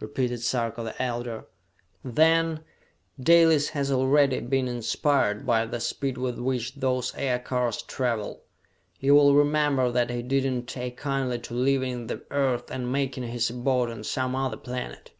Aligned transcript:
repeated 0.00 0.40
Sarka 0.40 0.82
the 0.82 1.02
Elder. 1.02 1.44
"Then, 2.02 2.60
Dalis 3.22 3.68
has 3.76 3.92
already 3.92 4.40
been 4.40 4.66
inspired 4.66 5.44
by 5.44 5.66
the 5.66 5.80
speed 5.80 6.16
with 6.16 6.38
which 6.38 6.76
those 6.76 7.14
aircars 7.14 7.82
travel! 7.82 8.44
You 9.00 9.14
will 9.14 9.34
remember 9.34 9.92
that 9.92 10.08
he 10.08 10.22
did 10.22 10.50
not 10.50 10.66
take 10.66 10.96
kindly 10.96 11.40
to 11.40 11.52
leaving 11.52 12.06
the 12.06 12.24
Earth 12.30 12.70
and 12.70 12.90
making 12.90 13.24
his 13.24 13.50
abode 13.50 13.90
on 13.90 14.02
some 14.02 14.34
other 14.34 14.56
planet! 14.56 15.10